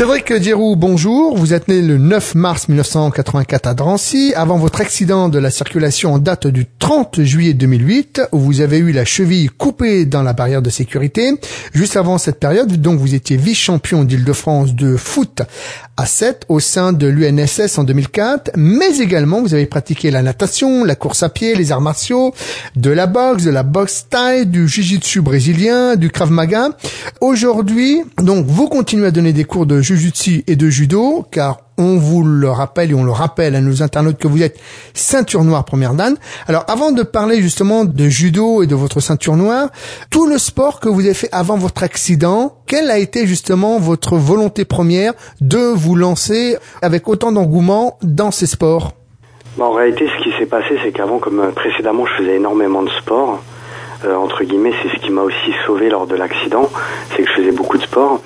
[0.00, 1.36] Cédric Dierou, bonjour.
[1.36, 4.32] Vous êtes né le 9 mars 1984 à Drancy.
[4.34, 8.78] Avant votre accident de la circulation en date du 30 juillet 2008, où vous avez
[8.78, 11.34] eu la cheville coupée dans la barrière de sécurité.
[11.74, 15.42] Juste avant cette période, donc, vous étiez vice-champion d'Île-de-France de foot
[15.98, 20.82] à 7 au sein de l'UNSS en 2004, mais également vous avez pratiqué la natation,
[20.82, 22.32] la course à pied, les arts martiaux,
[22.74, 26.70] de la boxe, de la boxe taille, du jiu-jitsu brésilien, du krav maga.
[27.20, 31.96] Aujourd'hui, donc, vous continuez à donner des cours de jujutsu et de judo, car on
[31.96, 34.58] vous le rappelle et on le rappelle à nos internautes que vous êtes
[34.94, 36.16] ceinture noire première dan.
[36.46, 39.68] Alors avant de parler justement de judo et de votre ceinture noire,
[40.10, 44.16] tout le sport que vous avez fait avant votre accident, quelle a été justement votre
[44.16, 48.92] volonté première de vous lancer avec autant d'engouement dans ces sports?
[49.58, 52.90] En réalité, ce qui s'est passé, c'est qu'avant, comme euh, précédemment, je faisais énormément de
[52.90, 53.42] sport.
[54.04, 56.70] Euh, entre guillemets, c'est ce qui m'a aussi sauvé lors de l'accident,
[57.10, 58.22] c'est que je faisais beaucoup de sport.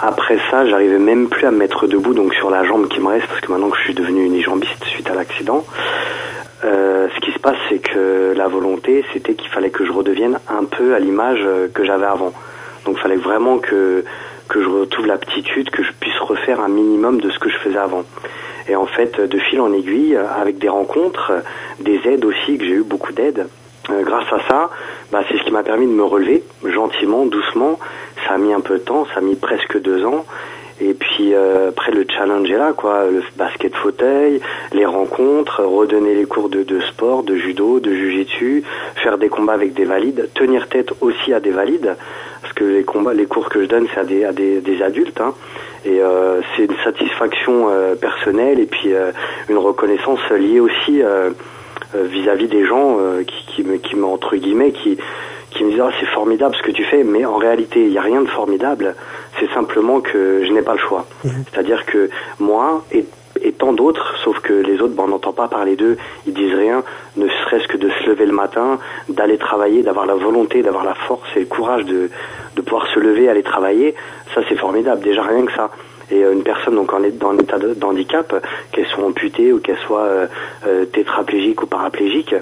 [0.00, 3.08] Après ça, j'arrivais même plus à me mettre debout, donc sur la jambe qui me
[3.08, 5.64] reste, parce que maintenant que je suis devenu unijambiste suite à l'accident.
[6.64, 10.38] Euh, ce qui se passe, c'est que la volonté, c'était qu'il fallait que je redevienne
[10.48, 12.32] un peu à l'image euh, que j'avais avant.
[12.84, 14.04] Donc il fallait vraiment que,
[14.48, 17.78] que je retrouve l'aptitude, que je puisse refaire un minimum de ce que je faisais
[17.78, 18.04] avant.
[18.68, 21.32] Et en fait, de fil en aiguille, avec des rencontres,
[21.80, 23.46] des aides aussi, que j'ai eu beaucoup d'aides,
[23.90, 24.70] euh, grâce à ça,
[25.10, 27.78] bah, c'est ce qui m'a permis de me relever gentiment, doucement.
[28.26, 30.24] Ça a mis un peu de temps, ça a mis presque deux ans.
[30.80, 34.40] Et puis euh, après le challenge est là, quoi, le basket fauteuil,
[34.72, 38.62] les rencontres, redonner les cours de, de sport, de judo, de jujitsu,
[39.02, 41.96] faire des combats avec des valides, tenir tête aussi à des valides,
[42.42, 45.20] parce que les combats, les cours que je donne, c'est à des, à des, adultes,
[45.20, 45.34] hein,
[45.84, 47.66] et euh, c'est une satisfaction
[48.00, 48.92] personnelle et puis
[49.48, 51.02] une reconnaissance liée aussi
[51.94, 54.98] euh, vis-à-vis des gens euh, qui, qui me, qui me, entre guillemets, qui
[55.50, 57.98] qui me disent ah, c'est formidable ce que tu fais, mais en réalité il n'y
[57.98, 58.94] a rien de formidable.
[59.40, 61.06] C'est simplement que je n'ai pas le choix.
[61.22, 63.06] C'est-à-dire que moi et,
[63.42, 65.96] et tant d'autres, sauf que les autres, ben, on n'entend pas parler d'eux,
[66.26, 66.82] ils disent rien,
[67.16, 68.78] ne serait-ce que de se lever le matin,
[69.08, 72.10] d'aller travailler, d'avoir la volonté, d'avoir la force et le courage de,
[72.56, 73.94] de pouvoir se lever, aller travailler,
[74.34, 75.02] ça c'est formidable.
[75.02, 75.70] Déjà rien que ça
[76.10, 78.34] et euh, une personne donc en, dans l'état de, handicap,
[78.72, 80.26] qu'elle soit amputée ou qu'elle soit euh,
[80.66, 82.34] euh, tétraplégique ou paraplégique,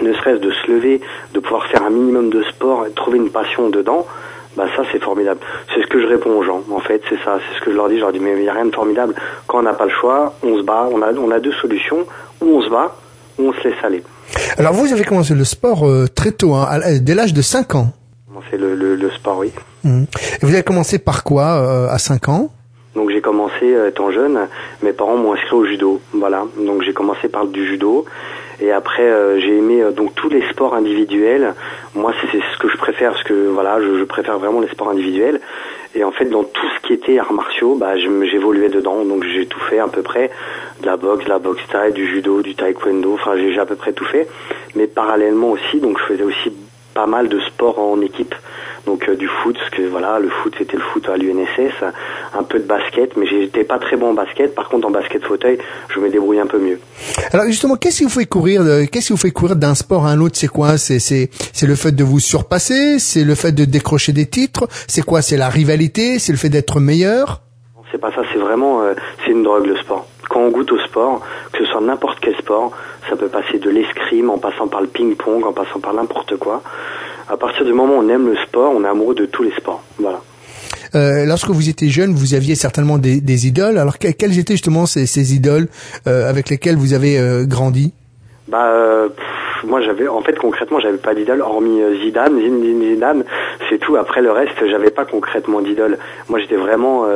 [0.00, 1.00] ne serait-ce de se lever,
[1.34, 4.06] de pouvoir faire un minimum de sport, trouver une passion dedans,
[4.56, 5.40] bah ça c'est formidable.
[5.74, 6.62] C'est ce que je réponds aux gens.
[6.70, 7.96] En fait, c'est ça, c'est ce que je leur dis.
[7.96, 9.14] Je leur dis mais il n'y a rien de formidable.
[9.46, 10.88] Quand on n'a pas le choix, on se bat.
[10.92, 12.06] On a on a deux solutions.
[12.42, 12.94] Ou on se bat,
[13.38, 14.02] ou on se laisse aller.
[14.58, 17.74] Alors vous avez commencé le sport euh, très tôt, hein, à- dès l'âge de 5
[17.76, 17.92] ans.
[18.50, 19.52] C'est le, le, le sport, oui.
[19.84, 20.06] Mhm.
[20.42, 22.50] Et vous avez commencé par quoi euh, à 5 ans?
[23.22, 24.48] Commencé euh, étant jeune,
[24.82, 26.44] mes parents m'ont inscrit au judo, voilà.
[26.58, 28.04] Donc j'ai commencé par du judo
[28.60, 31.54] et après euh, j'ai aimé euh, donc tous les sports individuels.
[31.94, 35.40] Moi c'est ce que je préfère que voilà, je, préfère vraiment les sports individuels.
[35.94, 39.04] Et en fait dans tout ce qui était arts martiaux, bah j'évoluais dedans.
[39.04, 40.30] Donc j'ai tout fait à peu près
[40.80, 43.14] de la boxe, de la boxe thaï, du judo, du taekwondo.
[43.14, 44.28] Enfin j'ai j'ai à peu près tout fait.
[44.74, 46.52] Mais parallèlement aussi, donc je faisais aussi
[46.94, 48.34] pas mal de sports en équipe.
[48.86, 51.72] Donc euh, du foot, parce que voilà, le foot c'était le foot à l'UNSS,
[52.36, 54.54] un peu de basket, mais j'étais pas très bon en basket.
[54.56, 55.58] Par contre en basket fauteuil,
[55.94, 56.80] je me débrouille un peu mieux.
[57.32, 60.06] Alors justement, qu'est-ce qui vous fait courir de- Qu'est-ce qui vous fait courir d'un sport
[60.06, 60.36] à un autre?
[60.36, 60.78] C'est quoi?
[60.78, 62.98] C'est c'est c'est le fait de vous surpasser?
[62.98, 64.66] C'est le fait de décrocher des titres?
[64.88, 65.22] C'est quoi?
[65.22, 66.18] C'est la rivalité?
[66.18, 67.42] C'est le fait d'être meilleur?
[67.92, 68.94] C'est pas ça, c'est vraiment euh,
[69.24, 70.08] c'est une drogue le sport.
[70.28, 71.20] Quand on goûte au sport,
[71.52, 72.72] que ce soit n'importe quel sport,
[73.10, 76.62] ça peut passer de l'escrime en passant par le ping-pong, en passant par n'importe quoi.
[77.32, 79.52] À partir du moment où on aime le sport, on est amoureux de tous les
[79.52, 79.82] sports.
[79.98, 80.20] Voilà.
[80.94, 83.78] Euh, lorsque vous étiez jeune, vous aviez certainement des, des idoles.
[83.78, 85.68] Alors que- quelles étaient justement ces, ces idoles
[86.06, 87.94] euh, avec lesquelles vous avez euh, grandi?
[88.48, 88.68] Bah,
[89.16, 93.24] pff, moi j'avais, en fait concrètement, j'avais pas d'idole hormis Zidane, Zinedine Zidane,
[93.70, 93.96] c'est tout.
[93.96, 95.96] Après le reste, j'avais pas concrètement d'idole.
[96.28, 97.06] Moi j'étais vraiment,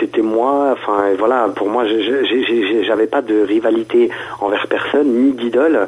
[0.00, 0.70] c'était moi.
[0.72, 4.10] Enfin voilà, pour moi, j'avais pas de rivalité
[4.40, 5.86] envers personne, ni d'idole.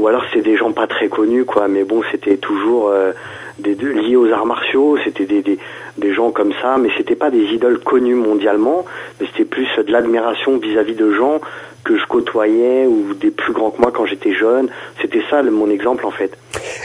[0.00, 1.68] Ou alors c'est des gens pas très connus, quoi.
[1.68, 3.12] Mais bon, c'était toujours euh,
[3.58, 4.96] des, de- liés aux arts martiaux.
[5.04, 5.58] C'était des, des,
[5.98, 8.84] des gens comme ça, mais c'était pas des idoles connues mondialement.
[9.20, 11.40] Mais c'était plus de l'admiration vis-à-vis de gens
[11.82, 14.68] que je côtoyais ou des plus grands que moi quand j'étais jeune.
[15.00, 16.30] C'était ça le- mon exemple en fait.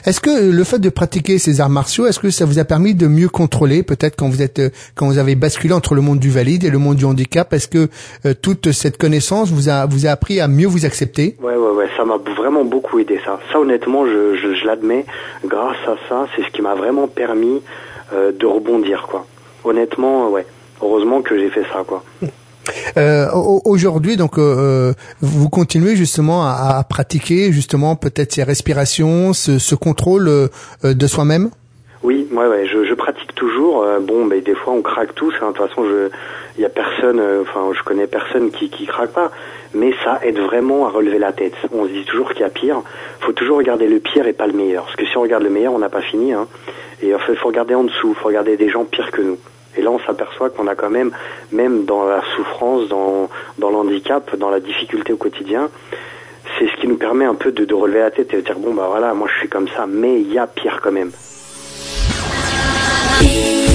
[0.06, 2.94] Est-ce que le fait de pratiquer ces arts martiaux, est-ce que ça vous a permis
[2.96, 6.20] de mieux contrôler, peut-être quand vous êtes, euh, quand vous avez basculé entre le monde
[6.20, 7.90] du valide et le monde du handicap, est-ce que
[8.26, 11.36] euh, toute cette connaissance vous a vous a appris à mieux vous accepter?
[11.42, 13.40] Ouais, ouais, ouais, ça m'a vraiment beaucoup aidé ça.
[13.52, 15.06] Ça honnêtement, je, je, l'admets.
[15.46, 17.62] Grâce à ça, c'est ce qui m'a vraiment permis
[18.14, 19.26] euh, de rebondir quoi.
[19.64, 20.46] Honnêtement, ouais.
[20.82, 22.04] Heureusement que j'ai fait ça quoi.
[22.98, 28.44] Euh, au- Aujourd'hui, donc, euh, euh, vous continuez justement à, à pratiquer justement peut-être ces
[28.44, 30.48] respirations, ce, ce contrôle euh,
[30.84, 31.50] euh, de soi-même?
[32.36, 33.84] Ouais, ouais, je, je pratique toujours.
[33.84, 35.34] Euh, bon, des fois on craque tous.
[35.42, 35.52] hein.
[35.52, 36.10] De toute façon, je,
[36.62, 39.32] y a personne, euh, enfin, je connais personne qui qui craque pas.
[39.74, 41.54] Mais ça aide vraiment à relever la tête.
[41.72, 42.82] On se dit toujours qu'il y a pire.
[43.22, 44.84] Faut toujours regarder le pire et pas le meilleur.
[44.84, 46.34] Parce que si on regarde le meilleur, on n'a pas fini.
[46.34, 46.48] Hein.
[47.02, 48.14] Et en fait, faut regarder en dessous.
[48.16, 49.38] Faut regarder des gens pires que nous.
[49.78, 51.12] Et là, on s'aperçoit qu'on a quand même,
[51.52, 55.70] même dans la souffrance, dans dans l'handicap, dans la difficulté au quotidien,
[56.58, 58.58] c'est ce qui nous permet un peu de, de relever la tête et de dire
[58.58, 61.12] bon bah voilà, moi je suis comme ça, mais il y a pire quand même.
[63.22, 63.75] Música